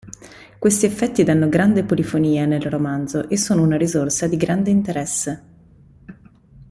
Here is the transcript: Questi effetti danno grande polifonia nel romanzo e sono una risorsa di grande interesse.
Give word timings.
Questi 0.57 0.87
effetti 0.87 1.23
danno 1.23 1.47
grande 1.47 1.83
polifonia 1.83 2.47
nel 2.47 2.63
romanzo 2.63 3.29
e 3.29 3.37
sono 3.37 3.61
una 3.61 3.77
risorsa 3.77 4.25
di 4.25 4.35
grande 4.35 4.71
interesse. 4.71 5.43